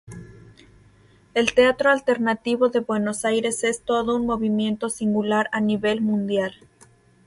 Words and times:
El 1.35 1.53
teatro 1.53 1.91
alternativo 1.91 2.69
de 2.69 2.79
Buenos 2.79 3.23
Aires 3.23 3.63
es 3.63 3.83
todo 3.83 4.15
un 4.15 4.25
movimiento 4.25 4.89
singular 4.89 5.47
a 5.51 5.61
nivel 5.61 6.01
mundial. 6.01 6.55